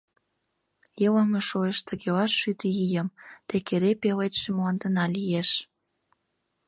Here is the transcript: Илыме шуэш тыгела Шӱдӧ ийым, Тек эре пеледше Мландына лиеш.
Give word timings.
Илыме 1.05 1.39
шуэш 1.47 1.77
тыгела 1.87 2.25
Шӱдӧ 2.39 2.67
ийым, 2.85 3.09
Тек 3.47 3.67
эре 3.75 3.91
пеледше 4.01 4.49
Мландына 4.55 5.05
лиеш. 5.15 5.49